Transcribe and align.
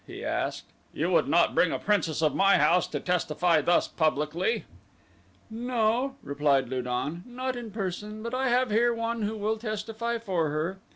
he 0.07 0.25
asked. 0.25 0.65
"You 0.95 1.11
would 1.11 1.27
not 1.27 1.53
bring 1.53 1.71
a 1.71 1.77
princess 1.77 2.23
of 2.23 2.33
my 2.33 2.57
house 2.57 2.87
to 2.87 2.99
testify 2.99 3.61
thus 3.61 3.87
publicly?" 3.87 4.65
"No," 5.47 6.15
replied 6.23 6.69
Lu 6.69 6.81
don, 6.81 7.21
"not 7.23 7.55
in 7.55 7.69
person, 7.69 8.23
but 8.23 8.33
I 8.33 8.49
have 8.49 8.71
here 8.71 8.95
one 8.95 9.21
who 9.21 9.37
will 9.37 9.57
testify 9.57 10.17
for 10.17 10.49
her." 10.49 10.79